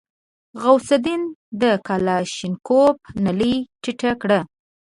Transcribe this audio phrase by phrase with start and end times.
[0.61, 1.21] غوث الدين
[1.61, 4.39] د کلاشينکوف نلۍ ټيټه کړه.